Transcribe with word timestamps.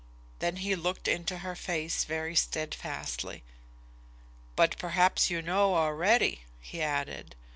Then 0.39 0.55
he 0.55 0.75
looked 0.75 1.07
into 1.07 1.37
her 1.45 1.55
face 1.55 2.05
very 2.05 2.35
steadfastly. 2.35 3.43
"But 4.55 4.75
perhaps 4.79 5.29
you 5.29 5.43
know 5.43 5.75
already," 5.75 6.41
he 6.59 6.81
added. 6.81 7.35